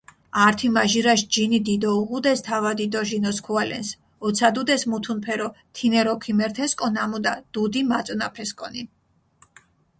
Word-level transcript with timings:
ართიმაჟირაშ 0.45 1.21
ჯინი 1.33 1.59
დიდი 1.69 1.89
უღუდეს 1.99 2.39
თავადი 2.47 2.85
დო 2.93 3.01
ჟინოსქუალენს, 3.09 3.89
ოცადუდეს 4.25 4.83
მუთუნფერო, 4.89 5.47
თინერო 5.75 6.15
ქიმერთესკო 6.23 6.87
ნამუდა 6.95 7.33
დუდი 7.53 7.81
მაწონაფესკონი. 7.91 8.83